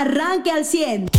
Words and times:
arranque 0.00 0.50
al 0.50 0.64
100. 0.64 1.10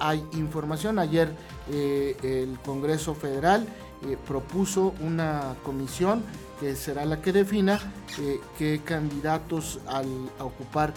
Hay 0.00 0.24
información, 0.32 0.98
ayer 0.98 1.32
eh, 1.70 2.16
el 2.22 2.58
Congreso 2.64 3.14
Federal 3.14 3.66
eh, 4.08 4.16
propuso 4.26 4.94
una 5.00 5.54
comisión 5.62 6.22
que 6.58 6.74
será 6.74 7.04
la 7.04 7.20
que 7.20 7.32
defina 7.32 7.78
eh, 8.18 8.40
qué 8.58 8.80
candidatos 8.82 9.80
al, 9.86 10.06
a 10.38 10.44
ocupar 10.44 10.94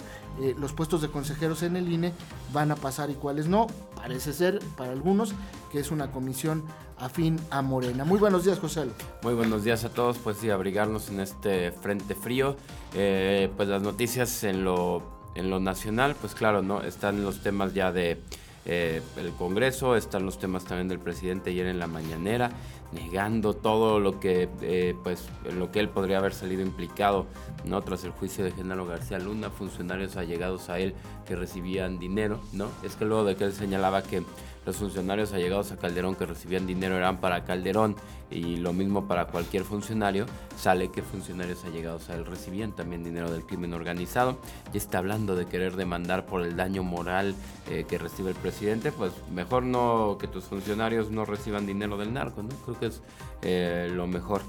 los 0.58 0.74
puestos 0.74 1.00
de 1.00 1.08
consejeros 1.08 1.62
en 1.62 1.76
el 1.76 1.90
INE 1.90 2.12
van 2.52 2.70
a 2.70 2.76
pasar 2.76 3.08
y 3.08 3.14
cuáles 3.14 3.46
no. 3.46 3.68
Parece 3.94 4.34
ser 4.34 4.58
para 4.76 4.92
algunos 4.92 5.32
que 5.72 5.80
es 5.80 5.90
una 5.90 6.10
comisión 6.10 6.62
afín 6.98 7.40
a 7.48 7.62
Morena. 7.62 8.04
Muy 8.04 8.18
buenos 8.18 8.44
días, 8.44 8.58
José. 8.58 8.84
Muy 9.22 9.32
buenos 9.32 9.64
días 9.64 9.84
a 9.84 9.88
todos. 9.88 10.18
Pues 10.18 10.36
sí, 10.36 10.50
abrigarnos 10.50 11.08
en 11.08 11.20
este 11.20 11.72
frente 11.72 12.14
frío. 12.14 12.54
pues 12.92 13.66
las 13.66 13.80
noticias 13.80 14.44
en 14.44 14.62
lo, 14.62 15.15
en 15.36 15.50
lo 15.50 15.60
nacional, 15.60 16.16
pues 16.20 16.34
claro, 16.34 16.62
¿no? 16.62 16.82
Están 16.82 17.22
los 17.22 17.42
temas 17.42 17.74
ya 17.74 17.92
de 17.92 18.18
eh, 18.64 19.00
el 19.16 19.30
Congreso, 19.32 19.94
están 19.94 20.26
los 20.26 20.38
temas 20.38 20.64
también 20.64 20.88
del 20.88 20.98
presidente 20.98 21.50
ayer 21.50 21.66
en 21.66 21.78
la 21.78 21.86
mañanera, 21.86 22.50
negando 22.92 23.54
todo 23.54 24.00
lo 24.00 24.18
que, 24.18 24.48
eh, 24.62 24.96
pues, 25.04 25.28
lo 25.56 25.70
que 25.70 25.78
él 25.78 25.88
podría 25.88 26.18
haber 26.18 26.34
salido 26.34 26.62
implicado, 26.62 27.26
¿no? 27.64 27.80
Tras 27.82 28.02
el 28.04 28.10
juicio 28.10 28.44
de 28.44 28.50
Genaro 28.50 28.86
García 28.86 29.18
Luna, 29.18 29.50
funcionarios 29.50 30.16
allegados 30.16 30.68
a 30.68 30.80
él 30.80 30.94
que 31.26 31.36
recibían 31.36 31.98
dinero, 31.98 32.40
¿no? 32.52 32.68
Es 32.82 32.96
que 32.96 33.04
luego 33.04 33.24
de 33.24 33.36
que 33.36 33.44
él 33.44 33.52
señalaba 33.52 34.02
que 34.02 34.24
los 34.66 34.76
funcionarios 34.76 35.32
allegados 35.32 35.70
a 35.70 35.76
Calderón 35.76 36.16
que 36.16 36.26
recibían 36.26 36.66
dinero 36.66 36.96
eran 36.96 37.20
para 37.20 37.44
Calderón 37.44 37.94
y 38.30 38.56
lo 38.56 38.72
mismo 38.72 39.06
para 39.06 39.26
cualquier 39.28 39.62
funcionario, 39.62 40.26
sale 40.56 40.90
que 40.90 41.02
funcionarios 41.02 41.64
allegados 41.64 42.10
a 42.10 42.14
él 42.16 42.26
recibían 42.26 42.72
también 42.72 43.04
dinero 43.04 43.30
del 43.30 43.46
crimen 43.46 43.72
organizado. 43.72 44.38
Y 44.74 44.78
está 44.78 44.98
hablando 44.98 45.36
de 45.36 45.46
querer 45.46 45.76
demandar 45.76 46.26
por 46.26 46.42
el 46.42 46.56
daño 46.56 46.82
moral 46.82 47.36
eh, 47.70 47.84
que 47.88 47.96
recibe 47.96 48.30
el 48.30 48.36
presidente, 48.36 48.90
pues 48.90 49.12
mejor 49.32 49.62
no 49.62 50.18
que 50.18 50.26
tus 50.26 50.44
funcionarios 50.44 51.10
no 51.10 51.24
reciban 51.24 51.66
dinero 51.66 51.96
del 51.96 52.12
narco, 52.12 52.42
¿no? 52.42 52.48
Creo 52.64 52.80
que 52.80 52.86
es 52.86 53.02
eh, 53.42 53.88
lo 53.94 54.08
mejor. 54.08 54.42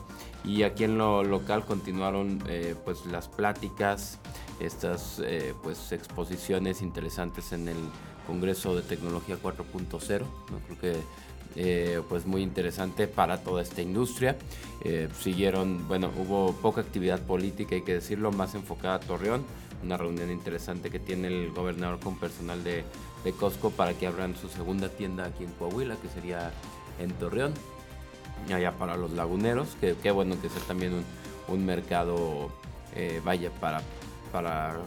Y 0.44 0.64
aquí 0.64 0.86
en 0.86 0.98
lo 0.98 1.24
local 1.24 1.66
continuaron 1.66 2.42
eh, 2.48 2.74
pues 2.84 3.06
las 3.06 3.28
pláticas, 3.28 4.18
estas 4.60 5.22
pues 5.62 5.92
exposiciones 5.92 6.82
interesantes 6.82 7.52
en 7.52 7.68
el 7.68 7.78
Congreso 8.28 8.76
de 8.76 8.82
Tecnología 8.82 9.38
4.0, 9.42 10.20
¿no? 10.20 10.60
creo 10.68 10.80
que 10.80 11.00
eh, 11.56 12.02
pues 12.08 12.28
muy 12.28 12.44
interesante 12.44 13.08
para 13.08 13.40
toda 13.40 13.64
esta 13.64 13.82
industria. 13.82 14.36
Eh, 14.84 15.08
siguieron, 15.20 15.88
bueno, 15.88 16.12
hubo 16.16 16.54
poca 16.54 16.82
actividad 16.82 17.20
política, 17.22 17.74
hay 17.74 17.82
que 17.82 17.96
decirlo, 17.96 18.32
más 18.32 18.54
enfocada 18.54 18.96
a 18.96 19.00
Torreón, 19.00 19.44
una 19.84 19.98
reunión 19.98 20.30
interesante 20.30 20.92
que 20.92 21.00
tiene 21.00 21.30
el 21.30 21.52
gobernador 21.52 22.00
con 22.00 22.20
personal 22.20 22.64
de, 22.64 22.84
de 23.24 23.32
Costco 23.32 23.72
para 23.72 23.94
que 23.94 24.06
abran 24.06 24.36
su 24.36 24.50
segunda 24.50 24.90
tienda 24.90 25.26
aquí 25.26 25.46
en 25.46 25.52
Coahuila, 25.54 25.96
que 25.96 26.10
sería 26.10 26.52
en 27.00 27.12
Torreón, 27.14 27.54
allá 28.54 28.74
para 28.74 28.96
los 28.96 29.12
laguneros, 29.14 29.70
que 29.82 30.12
bueno 30.12 30.40
que 30.40 30.50
sea 30.50 30.62
también 30.68 30.94
un, 30.94 31.04
un 31.48 31.66
mercado, 31.66 32.50
eh, 32.96 33.22
vaya, 33.24 33.50
para 33.60 33.82
para 34.38 34.78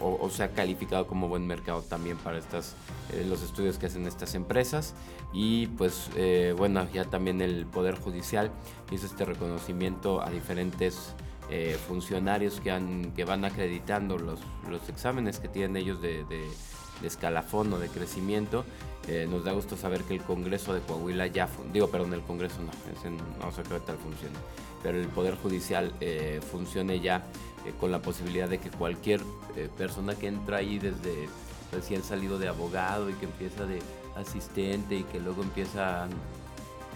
o, 0.00 0.28
sea 0.28 0.50
calificado 0.50 1.06
como 1.06 1.28
buen 1.28 1.46
mercado 1.46 1.80
también 1.80 2.18
para 2.18 2.36
estas 2.36 2.76
eh, 3.10 3.24
los 3.26 3.42
estudios 3.42 3.78
que 3.78 3.86
hacen 3.86 4.06
estas 4.06 4.34
empresas. 4.34 4.94
Y 5.32 5.68
pues 5.78 6.10
eh, 6.14 6.54
bueno 6.58 6.86
ya 6.92 7.06
también 7.06 7.40
el 7.40 7.64
poder 7.64 7.94
judicial 7.94 8.50
hizo 8.90 9.06
este 9.06 9.24
reconocimiento 9.24 10.20
a 10.20 10.28
diferentes 10.28 11.14
eh, 11.48 11.78
funcionarios 11.88 12.60
que 12.60 12.70
han 12.70 13.12
que 13.12 13.24
van 13.24 13.46
acreditando 13.46 14.18
los, 14.18 14.40
los 14.68 14.86
exámenes 14.90 15.40
que 15.40 15.48
tienen 15.48 15.78
ellos 15.78 16.02
de, 16.02 16.26
escalafón 17.02 17.72
o 17.72 17.78
de 17.78 17.88
crecimiento 17.88 18.64
nos 19.30 19.42
da 19.42 19.52
gusto 19.52 19.74
saber 19.74 20.02
que 20.02 20.12
el 20.14 20.20
Congreso 20.20 20.74
de 20.74 20.80
Coahuila 20.80 21.26
ya 21.28 21.48
digo 21.72 21.88
perdón 21.88 22.12
el 22.12 22.20
Congreso 22.20 22.60
no 22.60 22.70
no 23.42 23.52
sé 23.52 23.62
qué 23.62 23.80
tal 23.80 23.96
funciona 23.96 24.38
pero 24.82 24.98
el 24.98 25.08
poder 25.08 25.34
judicial 25.36 25.94
funcione 26.50 27.00
ya 27.00 27.24
eh, 27.68 27.72
con 27.78 27.90
la 27.90 28.00
posibilidad 28.00 28.48
de 28.48 28.58
que 28.58 28.70
cualquier 28.70 29.20
eh, 29.56 29.68
persona 29.76 30.14
que 30.14 30.28
entra 30.28 30.58
ahí 30.58 30.78
desde 30.78 31.28
recién 31.72 32.02
salido 32.02 32.38
de 32.38 32.48
abogado 32.48 33.10
y 33.10 33.14
que 33.14 33.26
empieza 33.26 33.66
de 33.66 33.80
asistente 34.16 34.96
y 34.96 35.02
que 35.04 35.20
luego 35.20 35.42
empieza 35.42 36.04
a 36.04 36.08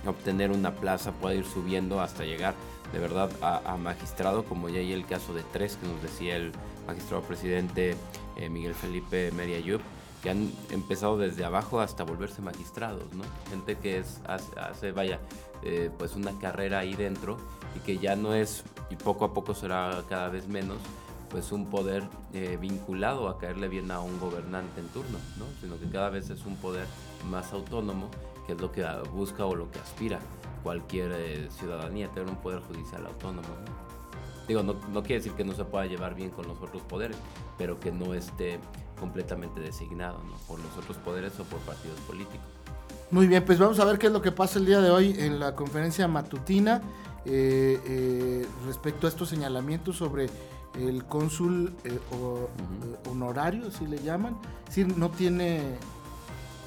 obtener 0.07 0.51
una 0.51 0.73
plaza 0.73 1.13
pueda 1.13 1.35
ir 1.35 1.45
subiendo 1.45 2.01
hasta 2.01 2.25
llegar 2.25 2.55
de 2.93 2.99
verdad 2.99 3.31
a, 3.41 3.77
magistrado, 3.77 4.45
como 4.45 4.69
ya 4.69 4.81
hay 4.81 4.93
el 4.93 5.07
caso 5.07 5.33
de 5.35 5.43
tres 5.53 5.77
que 5.77 5.87
nos 5.87 6.03
decía 6.03 6.37
el 6.37 6.53
magistrado 6.87 7.23
presidente 7.23 7.97
eh, 8.37 8.49
Miguel 8.49 8.75
Felipe 8.75 9.33
Meriayub, 9.33 9.81
que 10.23 10.31
han 10.31 10.53
empezado 10.71 11.19
desde 11.19 11.45
abajo 11.45 11.81
hasta 11.81 12.05
volverse 12.05 12.43
magistrados, 12.43 13.13
¿no? 13.13 13.25
Gente 13.51 13.77
que 13.77 13.99
es, 13.99 14.21
hace, 14.27 14.93
vaya, 14.93 15.19
pues 15.99 16.15
una 16.15 16.39
carrera 16.39 16.81
ahí 16.81 16.95
dentro 16.95 17.39
y 17.77 17.81
que 17.81 17.99
ya 17.99 18.15
no 18.15 18.35
es, 18.35 18.63
y 18.91 18.97
poco 18.97 19.25
a 19.25 19.33
poco 19.33 19.55
será 19.55 20.03
cada 20.09 20.29
vez 20.29 20.47
menos, 20.47 20.79
pues 21.33 21.51
un 21.51 21.67
poder 21.67 22.05
eh, 22.35 22.59
vinculado 22.61 23.29
a 23.29 23.39
caerle 23.39 23.69
bien 23.69 23.91
a 23.91 24.01
un 24.01 24.21
gobernante 24.21 24.81
en 24.81 24.89
turno, 24.89 25.19
¿no? 25.39 25.47
sino 25.61 25.81
que 25.81 25.89
cada 25.89 26.11
vez 26.11 26.29
es 26.29 26.45
un 26.45 26.57
poder 26.57 26.87
más 27.31 27.53
autónomo, 27.55 28.11
que 28.47 28.53
es 28.53 28.61
lo 28.61 28.73
que 28.73 28.85
busca 29.13 29.47
o 29.47 29.55
lo 29.55 29.71
que 29.71 29.79
aspira 29.79 30.21
cualquier 30.63 31.13
eh, 31.13 31.49
ciudadanía, 31.51 32.09
tener 32.09 32.29
un 32.29 32.37
poder 32.37 32.61
judicial 32.61 33.07
autónomo. 33.07 33.49
Digo, 34.47 34.63
no, 34.63 34.75
no 34.93 35.03
quiere 35.03 35.17
decir 35.17 35.33
que 35.33 35.45
no 35.45 35.55
se 35.55 35.65
pueda 35.65 35.87
llevar 35.87 36.15
bien 36.15 36.31
con 36.31 36.47
los 36.47 36.61
otros 36.61 36.83
poderes, 36.83 37.17
pero 37.59 37.79
que 37.79 37.93
no 37.93 38.15
esté 38.15 38.59
completamente 38.99 39.61
designado 39.61 40.19
¿no? 40.19 40.37
por 40.47 40.61
los 40.61 40.77
otros 40.77 40.97
poderes 40.99 41.39
o 41.41 41.45
por 41.45 41.59
partidos 41.61 41.99
políticos. 42.01 42.47
Muy 43.11 43.27
bien, 43.27 43.45
pues 43.45 43.59
vamos 43.59 43.79
a 43.79 43.85
ver 43.85 43.99
qué 43.99 44.07
es 44.07 44.13
lo 44.13 44.23
que 44.23 44.33
pasa 44.33 44.59
el 44.59 44.65
día 44.65 44.81
de 44.81 44.91
hoy 44.91 45.15
en 45.19 45.39
la 45.39 45.55
conferencia 45.55 46.09
matutina. 46.09 46.81
Eh, 47.25 47.79
eh, 47.87 48.47
respecto 48.67 49.07
a 49.07 49.11
estos 49.11 49.29
señalamientos 49.29 49.97
sobre 49.97 50.31
el 50.81 51.05
cónsul 51.05 51.75
eh, 51.85 51.99
honorario, 53.11 53.71
si 53.71 53.87
le 53.87 53.99
llaman. 53.99 54.39
Si 54.71 54.85
no 54.85 55.11
tiene, 55.11 55.77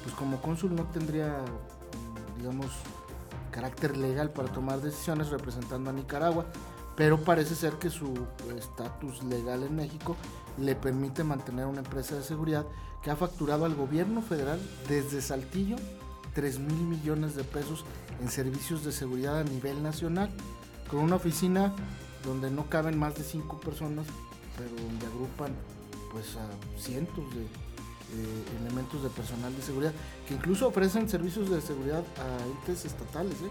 pues 0.06 0.14
como 0.14 0.40
cónsul 0.40 0.76
no 0.76 0.84
tendría, 0.84 1.44
digamos, 2.38 2.66
carácter 3.50 3.96
legal 3.96 4.30
para 4.30 4.52
tomar 4.52 4.80
decisiones 4.80 5.30
representando 5.30 5.90
a 5.90 5.92
Nicaragua, 5.92 6.46
pero 6.94 7.18
parece 7.24 7.56
ser 7.56 7.72
que 7.72 7.90
su 7.90 8.14
estatus 8.56 9.24
legal 9.24 9.64
en 9.64 9.74
México 9.74 10.14
le 10.58 10.76
permite 10.76 11.24
mantener 11.24 11.66
una 11.66 11.80
empresa 11.80 12.14
de 12.14 12.22
seguridad 12.22 12.64
que 13.02 13.10
ha 13.10 13.16
facturado 13.16 13.64
al 13.64 13.74
gobierno 13.74 14.22
federal 14.22 14.60
desde 14.88 15.20
Saltillo 15.20 15.74
3 16.34 16.60
mil 16.60 16.82
millones 16.82 17.34
de 17.34 17.42
pesos 17.42 17.84
en 18.22 18.28
servicios 18.28 18.84
de 18.84 18.92
seguridad 18.92 19.40
a 19.40 19.44
nivel 19.44 19.82
nacional, 19.82 20.30
con 20.88 21.00
una 21.00 21.16
oficina 21.16 21.74
donde 22.24 22.48
no 22.48 22.70
caben 22.70 22.96
más 22.96 23.16
de 23.16 23.24
5 23.24 23.58
personas, 23.58 24.06
pero 24.56 24.70
donde 24.70 25.04
agrupan 25.04 25.52
pues 26.12 26.36
a 26.36 26.46
cientos 26.80 27.24
de 27.34 27.65
elementos 28.60 29.02
de 29.02 29.10
personal 29.10 29.54
de 29.54 29.62
seguridad, 29.62 29.92
que 30.26 30.34
incluso 30.34 30.68
ofrecen 30.68 31.08
servicios 31.08 31.50
de 31.50 31.60
seguridad 31.60 32.04
a 32.18 32.46
entes 32.46 32.84
estatales, 32.84 33.34
¿eh? 33.42 33.50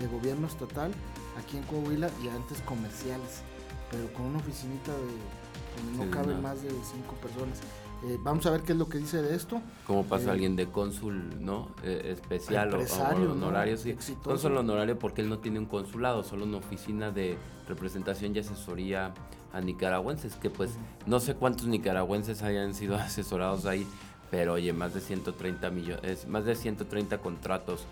de 0.00 0.06
gobierno 0.06 0.46
estatal, 0.46 0.92
aquí 1.38 1.56
en 1.56 1.64
Coahuila, 1.64 2.10
y 2.22 2.28
a 2.28 2.36
entes 2.36 2.60
comerciales, 2.62 3.42
pero 3.90 4.12
con 4.12 4.26
una 4.26 4.38
oficinita 4.38 4.92
de 4.92 5.82
donde 5.82 6.04
no 6.04 6.10
caben 6.10 6.40
más 6.42 6.62
de 6.62 6.70
5 6.70 7.14
personas. 7.20 7.58
Eh, 8.04 8.18
vamos 8.22 8.44
a 8.46 8.50
ver 8.50 8.62
qué 8.62 8.72
es 8.72 8.78
lo 8.78 8.88
que 8.88 8.98
dice 8.98 9.22
de 9.22 9.34
esto. 9.34 9.60
¿Cómo 9.86 10.04
pasa 10.04 10.28
eh, 10.28 10.32
alguien 10.32 10.54
de 10.54 10.66
cónsul, 10.66 11.42
¿no? 11.44 11.70
Eh, 11.82 12.10
especial 12.12 12.74
o, 12.74 13.32
honorario, 13.32 13.76
sí. 13.76 13.96
Cónsul 14.22 14.56
honorario 14.56 14.98
porque 14.98 15.22
él 15.22 15.28
no 15.28 15.38
tiene 15.38 15.58
un 15.58 15.66
consulado, 15.66 16.22
solo 16.22 16.44
una 16.44 16.58
oficina 16.58 17.10
de 17.10 17.36
representación 17.66 18.36
y 18.36 18.40
asesoría 18.40 19.14
a 19.52 19.60
nicaragüenses, 19.60 20.34
que 20.36 20.50
pues 20.50 20.70
no 21.06 21.20
sé 21.20 21.34
cuántos 21.34 21.66
nicaragüenses 21.66 22.42
hayan 22.42 22.74
sido 22.74 22.96
asesorados 22.96 23.64
ahí, 23.64 23.86
pero 24.30 24.54
oye, 24.54 24.72
más 24.72 24.92
de 24.92 25.00
130 25.00 25.70
millones, 25.70 26.28
más 26.28 26.44
de 26.44 26.54
130 26.54 27.18
contratos 27.18 27.86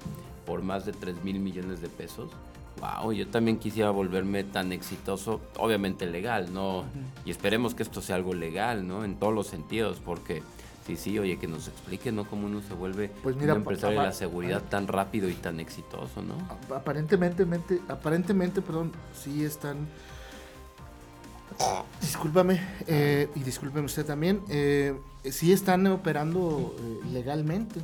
por 0.44 0.62
más 0.62 0.84
de 0.84 0.92
3 0.92 1.24
mil 1.24 1.40
millones 1.40 1.80
de 1.80 1.88
pesos 1.88 2.30
wow, 2.80 3.12
yo 3.12 3.28
también 3.28 3.58
quisiera 3.58 3.90
volverme 3.90 4.44
tan 4.44 4.72
exitoso, 4.72 5.40
obviamente 5.58 6.06
legal, 6.06 6.52
¿no? 6.52 6.84
Y 7.24 7.30
esperemos 7.30 7.74
que 7.74 7.82
esto 7.82 8.00
sea 8.00 8.16
algo 8.16 8.34
legal, 8.34 8.86
¿no? 8.86 9.04
En 9.04 9.16
todos 9.16 9.34
los 9.34 9.46
sentidos, 9.46 10.00
porque 10.04 10.42
sí, 10.86 10.96
sí, 10.96 11.18
oye, 11.18 11.38
que 11.38 11.46
nos 11.46 11.68
explique, 11.68 12.12
¿no? 12.12 12.24
Cómo 12.24 12.46
uno 12.46 12.60
se 12.60 12.74
vuelve 12.74 13.10
pues 13.22 13.36
un 13.36 13.48
empresario 13.48 14.00
de 14.00 14.06
la 14.06 14.12
seguridad 14.12 14.62
tan 14.62 14.86
rápido 14.86 15.28
y 15.28 15.34
tan 15.34 15.60
exitoso, 15.60 16.22
¿no? 16.22 16.34
Aparentemente, 16.74 17.46
aparentemente, 17.88 18.62
perdón, 18.62 18.92
sí 19.14 19.44
están... 19.44 19.88
Discúlpame, 22.00 22.60
eh, 22.86 23.28
y 23.34 23.40
discúlpeme 23.40 23.86
usted 23.86 24.04
también, 24.04 24.42
eh, 24.48 24.98
sí 25.24 25.52
están 25.52 25.86
operando 25.86 26.74
eh, 26.78 27.00
legalmente. 27.12 27.80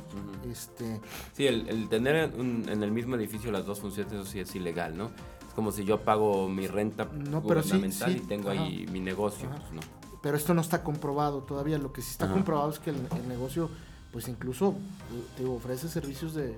este... 0.49 0.99
Sí, 1.33 1.47
el, 1.47 1.87
tener 1.89 2.33
en 2.35 2.83
el 2.83 2.91
mismo 2.91 3.15
edificio 3.15 3.51
las 3.51 3.65
dos 3.65 3.79
funciones, 3.79 4.13
eso 4.13 4.25
sí 4.25 4.39
es 4.39 4.53
ilegal, 4.55 4.97
¿no? 4.97 5.11
Es 5.51 5.55
como 5.55 5.71
si 5.71 5.83
yo 5.83 6.01
pago 6.01 6.47
mi 6.47 6.67
renta 6.67 7.05
no, 7.05 7.41
gubernamental 7.41 8.15
y 8.15 8.19
tengo 8.21 8.49
ahí 8.49 8.87
mi 8.91 9.01
negocio. 9.01 9.49
Pues, 9.49 9.85
pero 10.21 10.37
esto 10.37 10.53
no 10.53 10.61
está 10.61 10.83
comprobado 10.83 11.41
todavía. 11.41 11.77
Lo 11.77 11.91
que 11.91 12.01
sí 12.01 12.11
está 12.11 12.31
comprobado 12.31 12.69
es 12.69 12.79
que 12.79 12.91
el, 12.91 13.27
negocio, 13.27 13.69
pues 14.13 14.27
incluso 14.27 14.75
te 15.35 15.45
ofrece 15.45 15.89
servicios 15.89 16.33
de, 16.33 16.55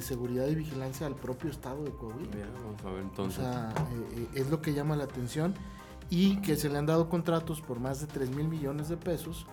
seguridad 0.00 0.46
y 0.46 0.54
vigilancia 0.54 1.06
al 1.06 1.16
propio 1.16 1.50
estado 1.50 1.84
de 1.84 1.90
Coahuila. 1.90 2.30
vamos 2.64 2.84
a 2.84 2.90
ver 2.90 3.02
entonces. 3.02 3.40
O 3.40 3.42
sea, 3.42 3.74
eh, 3.76 4.16
eh, 4.16 4.28
es 4.34 4.50
lo 4.50 4.62
que 4.62 4.72
llama 4.72 4.94
la 4.94 5.04
atención 5.04 5.54
y 6.12 6.36
que 6.42 6.56
se 6.56 6.68
le 6.68 6.76
han 6.76 6.84
dado 6.84 7.08
contratos 7.08 7.62
por 7.62 7.80
más 7.80 8.02
de 8.02 8.06
3 8.06 8.36
mil 8.36 8.46
millones 8.46 8.90
de 8.90 8.98
pesos 8.98 9.46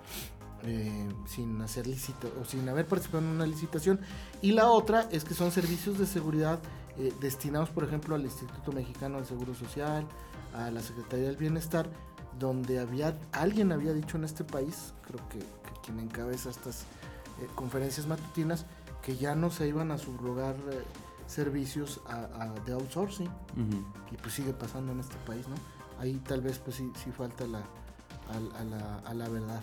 eh, 0.63 1.07
sin 1.25 1.61
hacer 1.61 1.87
licita 1.87 2.27
o 2.41 2.43
sin 2.43 2.67
haber 2.67 2.85
participado 2.85 3.23
en 3.23 3.29
una 3.29 3.45
licitación. 3.45 4.01
Y 4.41 4.51
la 4.51 4.67
otra 4.67 5.07
es 5.09 5.23
que 5.23 5.33
son 5.33 5.53
servicios 5.53 5.97
de 5.97 6.05
seguridad 6.05 6.59
eh, 6.97 7.13
destinados, 7.21 7.69
por 7.69 7.85
ejemplo, 7.85 8.13
al 8.13 8.23
Instituto 8.23 8.73
Mexicano 8.73 9.15
del 9.15 9.25
Seguro 9.25 9.55
Social, 9.55 10.05
a 10.53 10.69
la 10.69 10.81
Secretaría 10.81 11.27
del 11.27 11.37
Bienestar, 11.37 11.89
donde 12.37 12.79
había 12.79 13.17
alguien 13.31 13.71
había 13.71 13.93
dicho 13.93 14.17
en 14.17 14.25
este 14.25 14.43
país, 14.43 14.93
creo 15.07 15.21
que, 15.29 15.39
quien 15.85 16.01
encabeza 16.01 16.49
estas 16.49 16.81
eh, 16.81 17.47
conferencias 17.55 18.05
matutinas, 18.05 18.65
que 19.01 19.15
ya 19.15 19.33
no 19.33 19.49
se 19.49 19.65
iban 19.65 19.91
a 19.91 19.97
subrogar 19.97 20.57
servicios 21.25 22.01
de 22.65 22.73
outsourcing. 22.73 23.29
Y 24.11 24.17
pues 24.17 24.33
sigue 24.33 24.51
pasando 24.51 24.91
en 24.91 24.99
este 24.99 25.15
país, 25.25 25.47
¿no? 25.47 25.55
Ahí 25.99 26.21
tal 26.27 26.41
vez 26.41 26.59
pues 26.59 26.77
sí, 26.77 26.91
sí 27.03 27.11
falta 27.11 27.45
la, 27.45 27.61
a 29.05 29.13
la 29.13 29.29
verdad. 29.29 29.61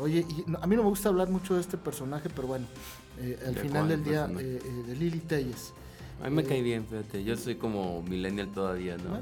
Oye, 0.00 0.26
y 0.28 0.44
a 0.60 0.66
mí 0.66 0.76
no 0.76 0.82
me 0.82 0.88
gusta 0.88 1.08
hablar 1.08 1.28
mucho 1.28 1.54
de 1.54 1.60
este 1.60 1.76
personaje, 1.76 2.28
pero 2.34 2.48
bueno, 2.48 2.66
eh, 3.18 3.38
al 3.46 3.56
final 3.56 3.88
del 3.88 4.02
día, 4.02 4.28
eh, 4.38 4.60
eh, 4.64 4.84
de 4.86 4.96
Lili 4.96 5.20
Telles. 5.20 5.72
A 6.22 6.28
mí 6.28 6.36
me 6.36 6.44
cae 6.44 6.62
bien, 6.62 6.86
fíjate, 6.86 7.24
yo 7.24 7.36
soy 7.36 7.54
como 7.56 8.02
millennial 8.02 8.48
todavía, 8.52 8.96
¿no? 8.98 9.18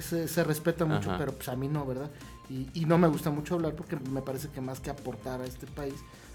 se, 0.00 0.44
respeta 0.44 0.84
mucho, 0.84 1.14
pero 1.16 1.32
pues 1.32 1.48
a 1.48 1.54
mí 1.54 1.68
no, 1.68 1.86
¿verdad? 1.86 2.10
Y, 2.50 2.84
no 2.84 2.98
me 2.98 3.08
gusta 3.08 3.30
mucho 3.30 3.54
hablar 3.54 3.74
porque 3.74 3.96
me 3.96 4.22
parece 4.22 4.48
que 4.48 4.60
más 4.60 4.80
que 4.80 4.90
aportar 4.90 5.40
a 5.40 5.44
este 5.44 5.66
país, 5.66 5.94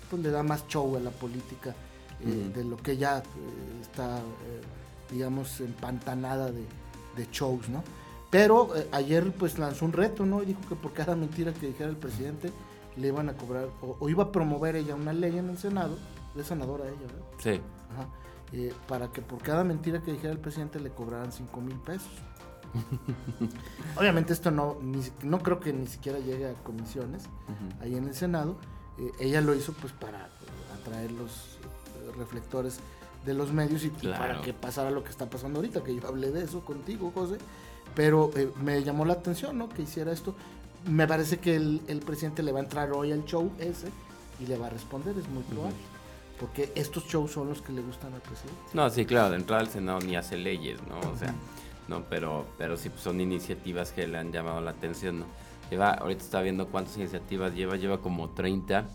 pues 0.10 0.22
le 0.22 0.32
da 0.32 0.44
más 0.44 0.66
show 0.68 0.96
a 0.96 1.00
la 1.00 1.12
política 1.12 1.76
de 2.24 2.64
lo 2.64 2.78
que 2.78 2.98
ya 2.98 3.22
está, 3.82 4.22
digamos, 5.12 5.60
empantanada 5.60 6.52
de, 6.52 6.64
de 7.18 7.28
shows, 7.32 7.68
¿no? 7.68 7.84
Pero 8.30 8.74
ayer 8.92 9.32
pues 9.32 9.58
lanzó 9.58 9.86
un 9.86 9.94
reto, 9.94 10.26
¿no? 10.26 10.44
Y 10.44 10.48
dijo 10.48 10.62
que 10.68 10.76
por 10.76 10.94
cada 10.94 11.16
mentira 11.16 11.54
que 11.54 11.68
dijera 11.68 11.90
el 11.90 11.96
presidente 11.96 12.52
le 12.98 13.08
iban 13.08 13.30
a 13.30 13.34
cobrar, 13.34 13.68
o, 13.82 14.10
iba 14.10 14.26
a 14.26 14.32
promover 14.32 14.76
ella 14.76 14.96
una 14.96 15.14
ley 15.14 15.38
en 15.38 15.50
el 15.50 15.58
Senado, 15.58 15.98
es 16.36 16.48
senadora 16.48 16.86
ella, 16.86 17.02
¿verdad? 17.02 17.26
Sí. 17.38 17.62
Ajá, 17.94 18.08
eh, 18.54 18.74
para 18.88 19.12
que 19.12 19.22
por 19.22 19.42
cada 19.42 19.64
mentira 19.64 20.02
que 20.02 20.12
dijera 20.12 20.34
el 20.34 20.40
presidente 20.40 20.80
le 20.80 20.90
cobraran 20.90 21.32
5 21.32 21.62
mil 21.62 21.78
pesos. 21.78 22.12
Obviamente 23.98 24.34
esto 24.34 24.52
no, 24.52 24.78
no 25.24 25.40
creo 25.40 25.60
que 25.60 25.74
ni 25.74 25.88
siquiera 25.88 26.20
llegue 26.20 26.50
a 26.50 26.54
comisiones 26.64 27.24
ahí 27.82 27.96
en 27.96 28.06
el 28.06 28.16
Senado. 28.16 28.58
Eh, 28.98 29.12
ella 29.20 29.42
lo 29.42 29.56
hizo 29.56 29.74
pues 29.74 29.94
para 29.94 30.30
atraer 30.80 31.12
los 31.12 31.32
eh, 31.32 32.12
reflectores 32.18 32.80
de 33.26 33.34
los 33.34 33.52
medios 33.52 33.84
y, 33.84 33.90
para 33.90 34.42
que 34.42 34.54
pasara 34.54 34.92
lo 34.92 35.04
que 35.04 35.10
está 35.10 35.30
pasando 35.30 35.60
ahorita, 35.60 35.84
que 35.84 35.96
yo 35.96 36.08
hablé 36.08 36.32
de 36.32 36.44
eso 36.44 36.62
contigo, 36.62 37.12
José. 37.14 37.38
Pero 37.98 38.32
me 38.64 38.82
llamó 38.82 39.04
la 39.04 39.14
atención, 39.14 39.58
¿no? 39.58 39.68
Que 39.68 39.82
hiciera 39.82 40.14
esto 40.14 40.34
me 40.86 41.08
parece 41.08 41.38
que 41.40 41.56
el, 41.56 42.02
presidente 42.06 42.44
le 42.44 42.52
va 42.52 42.60
a 42.60 42.64
entrar 42.64 42.92
hoy 42.92 43.12
al 43.12 43.26
show 43.26 43.52
ese 43.60 43.88
y 44.40 44.46
le 44.46 44.58
va 44.58 44.68
a 44.68 44.70
responder, 44.70 45.18
es 45.18 45.28
muy 45.30 45.44
probable. 45.44 45.76
Porque 46.40 46.72
estos 46.76 47.06
shows 47.06 47.32
son 47.32 47.50
los 47.50 47.62
que 47.62 47.74
le 47.74 47.82
gustan 47.82 48.14
al 48.14 48.22
presidente. 48.22 48.60
No, 48.74 48.90
sí, 48.90 49.06
claro, 49.06 49.32
de 49.32 49.38
entrada 49.38 49.62
al 49.62 49.70
Senado 49.70 50.00
ni 50.00 50.16
hace 50.16 50.38
leyes, 50.38 50.80
¿no? 50.88 51.00
O 51.10 51.18
sea, 51.18 51.34
no, 51.88 52.04
pero, 52.10 52.46
pero 52.58 52.78
sí 52.78 52.90
pues, 52.90 53.02
son 53.02 53.20
iniciativas 53.20 53.92
que 53.92 54.08
le 54.08 54.18
han 54.20 54.32
llamado 54.32 54.62
la 54.62 54.72
atención, 54.72 55.20
¿no? 55.22 55.26
Lleva, 55.72 55.92
ahorita 55.92 56.24
está 56.24 56.42
viendo 56.42 56.68
cuántas 56.68 56.96
iniciativas 56.98 57.54
lleva, 57.54 57.76
lleva 57.76 57.98
como 57.98 58.30
30. 58.30 58.86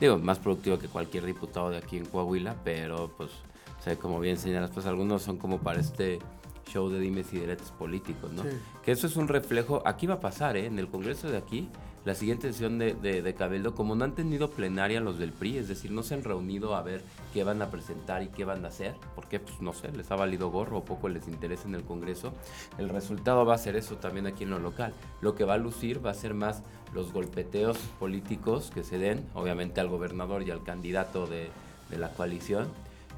Digo, 0.00 0.18
más 0.18 0.38
productivo 0.38 0.78
que 0.78 0.88
cualquier 0.88 1.26
diputado 1.26 1.70
de 1.70 1.78
aquí 1.78 1.96
en 1.96 2.06
Coahuila, 2.06 2.56
pero 2.64 3.10
pues, 3.16 3.30
o 3.78 3.82
sea, 3.82 3.96
como 3.96 4.20
bien 4.20 4.38
señalas, 4.38 4.70
pues 4.70 4.86
algunos 4.86 5.22
son 5.22 5.36
como 5.36 5.58
para 5.58 5.80
este 5.80 6.20
show 6.66 6.88
de 6.88 7.00
dimes 7.00 7.32
y 7.32 7.40
diretes 7.40 7.70
políticos, 7.70 8.32
¿no? 8.32 8.42
Que 8.82 8.92
eso 8.92 9.06
es 9.06 9.16
un 9.16 9.28
reflejo, 9.28 9.82
aquí 9.86 10.06
va 10.06 10.14
a 10.14 10.20
pasar, 10.20 10.56
¿eh? 10.56 10.66
En 10.66 10.78
el 10.78 10.88
Congreso 10.88 11.30
de 11.30 11.38
aquí, 11.38 11.68
la 12.04 12.14
siguiente 12.14 12.52
sesión 12.52 12.78
de, 12.78 12.94
de, 12.94 13.34
Cabello, 13.34 13.74
como 13.74 13.94
no 13.94 14.04
han 14.04 14.14
tenido 14.14 14.50
plenaria 14.50 15.00
los 15.00 15.18
del 15.18 15.32
PRI, 15.32 15.58
es 15.58 15.68
decir, 15.68 15.92
no 15.92 16.02
se 16.02 16.14
han 16.14 16.24
reunido 16.24 16.74
a 16.74 16.82
ver 16.82 17.02
qué 17.32 17.44
van 17.44 17.62
a 17.62 17.70
presentar 17.70 18.22
y 18.22 18.28
qué 18.28 18.44
van 18.44 18.64
a 18.64 18.68
hacer, 18.68 18.94
porque, 19.14 19.38
pues, 19.38 19.60
no 19.60 19.72
sé, 19.72 19.92
les 19.92 20.10
ha 20.10 20.16
valido 20.16 20.50
gorro 20.50 20.78
o 20.78 20.84
poco 20.84 21.08
les 21.08 21.28
interesa 21.28 21.68
en 21.68 21.76
el 21.76 21.84
Congreso, 21.84 22.32
el 22.78 22.88
resultado 22.88 23.46
va 23.46 23.54
a 23.54 23.58
ser 23.58 23.76
eso 23.76 23.96
también 23.96 24.26
aquí 24.26 24.44
en 24.44 24.50
lo 24.50 24.58
local. 24.58 24.92
Lo 25.20 25.34
que 25.34 25.44
va 25.44 25.54
a 25.54 25.58
lucir 25.58 26.04
va 26.04 26.10
a 26.10 26.14
ser 26.14 26.34
más 26.34 26.62
los 26.92 27.12
golpeteos 27.12 27.78
políticos 28.00 28.70
que 28.74 28.82
se 28.82 28.98
den, 28.98 29.24
obviamente 29.34 29.80
al 29.80 29.88
gobernador 29.88 30.42
y 30.42 30.50
al 30.50 30.64
candidato 30.64 31.26
de, 31.26 31.50
de 31.88 31.98
la 31.98 32.10
coalición, 32.10 32.68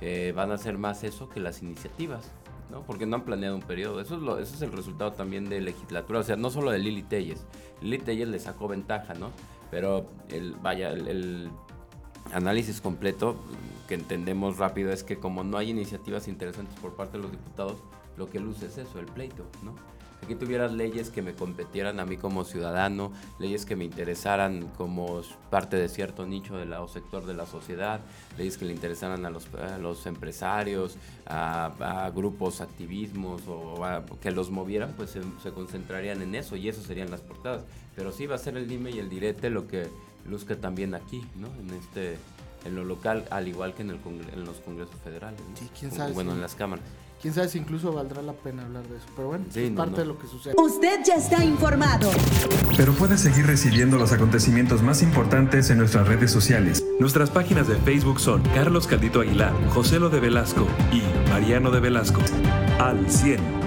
eh, 0.01 0.33
van 0.37 0.53
a 0.53 0.59
ser 0.59 0.77
más 0.77 1.05
eso 1.05 1.29
que 1.31 1.41
las 1.41 1.63
iniciativas. 1.63 2.31
Porque 2.83 3.07
no 3.07 3.17
han 3.17 3.25
planeado 3.25 3.55
un 3.57 3.63
periodo. 3.63 4.01
Eso 4.01 4.17
es, 4.17 4.23
lo, 4.23 4.39
eso 4.39 4.55
es 4.55 4.63
el 4.63 4.73
resultado 4.73 5.13
también 5.13 5.49
de 5.49 5.61
legislatura. 5.61 6.21
O 6.21 6.23
sea, 6.23 6.37
no 6.37 6.51
solo 6.51 6.71
de 6.71 6.79
Lili 6.79 7.03
Telles. 7.03 7.47
Lili 7.81 7.99
Telles 7.99 8.29
le 8.29 8.39
sacó 8.39 8.69
ventaja, 8.69 9.15
¿no? 9.15 9.31
Pero 9.71 10.07
el, 10.29 10.55
vaya, 10.55 10.91
el, 10.91 11.51
análisis 12.33 12.81
completo 12.81 13.37
que 13.89 13.95
entendemos 13.95 14.59
rápido 14.59 14.93
es 14.93 15.03
que 15.03 15.19
como 15.19 15.45
no 15.45 15.59
hay 15.59 15.71
iniciativas 15.71 16.27
interesantes 16.29 16.79
por 16.81 16.95
parte 16.95 17.19
de 17.19 17.23
los 17.23 17.33
diputados, 17.33 17.77
lo 18.17 18.29
que 18.29 18.41
luce 18.41 18.67
es 18.67 18.79
eso, 18.79 18.99
el 18.99 19.07
pleito, 19.07 19.47
¿no? 19.63 19.75
aquí 20.25 20.35
tuvieras 20.35 20.73
leyes 20.73 21.11
que 21.11 21.23
me 21.23 21.35
competieran 21.35 22.01
a 22.01 22.07
mí 22.07 22.17
como 22.17 22.45
ciudadano, 22.45 23.13
leyes 23.39 23.65
que 23.65 23.77
me 23.77 23.85
interesaran 23.85 24.69
como 24.77 25.21
parte 25.51 25.77
de 25.77 25.89
cierto 25.89 26.27
nicho 26.27 26.57
de 26.57 26.67
la, 26.67 26.81
o 26.81 26.89
sector 26.89 27.27
de 27.27 27.35
la 27.35 27.47
sociedad, 27.47 28.01
leyes 28.37 28.57
que 28.57 28.65
le 28.65 28.73
interesaran 28.73 29.25
a 29.25 29.31
los, 29.31 29.49
los 29.81 30.07
empresarios, 30.07 30.97
a, 31.27 32.11
grupos, 32.15 32.61
activismos 32.61 33.43
o 33.47 33.81
que 34.21 34.31
los 34.31 34.51
movieran, 34.51 34.95
pues 34.97 35.11
se, 35.11 35.51
concentrarían 35.53 36.23
en 36.23 36.35
eso 36.35 36.57
y 36.57 36.69
eso 36.69 36.83
serían 36.83 37.11
las 37.11 37.21
portadas. 37.21 37.65
Pero 37.95 38.11
sí 38.11 38.27
va 38.27 38.35
a 38.35 38.39
ser 38.39 38.57
el 38.57 38.67
dime 38.67 38.91
y 38.91 38.99
el 38.99 39.09
direte 39.09 39.51
lo 39.51 39.69
que 39.69 39.89
luzca 40.27 40.57
también 40.57 40.95
aquí, 40.95 41.25
¿no? 41.37 41.49
En 41.61 41.71
este 41.79 42.19
en 42.65 42.75
lo 42.75 42.83
local, 42.83 43.27
al 43.31 43.47
igual 43.47 43.75
que 43.75 43.83
en, 43.83 43.91
el 43.91 43.99
en 44.33 44.45
los 44.47 44.57
congresos 44.61 44.97
federales. 45.05 45.39
Sí, 45.55 45.69
quién 45.79 45.93
sabe. 45.93 46.15
Bueno, 46.15 46.33
en 46.33 46.41
las 46.41 46.55
cámaras 46.55 46.83
quién 47.25 47.33
sabe 47.33 47.49
si 47.49 47.57
incluso 47.57 47.91
valdrá 47.91 48.21
la 48.21 48.35
pena 48.35 48.67
hablar 48.67 48.87
de 48.87 48.99
eso. 48.99 49.07
Pero 49.17 49.29
bueno, 49.29 49.47
es 49.55 49.71
parte 49.71 50.03
de 50.03 50.07
lo 50.07 50.19
que 50.19 50.27
sucede. 50.27 50.55
Usted 50.59 51.01
ya 51.07 51.15
está 51.15 51.43
informado. 51.43 52.11
Pero 52.77 52.93
puede 52.93 53.17
seguir 53.17 53.47
recibiendo 53.47 53.97
los 53.97 54.13
acontecimientos 54.13 54.83
más 54.83 55.01
importantes 55.01 55.71
en 55.71 55.79
nuestras 55.79 56.07
redes 56.07 56.31
sociales. 56.31 56.85
Nuestras 57.01 57.31
páginas 57.31 57.67
de 57.67 57.77
Facebook 57.77 58.21
son 58.21 58.43
Carlos 58.55 58.87
Caldito 58.87 59.23
Aguilar, 59.23 59.55
José 59.71 59.99
Lo 60.01 60.11
de 60.11 60.21
Velasco 60.21 60.67
y 60.93 61.01
Mariano 61.31 61.71
de 61.71 61.81
Velasco. 61.81 62.21
Al 62.79 63.11
100. 63.11 63.64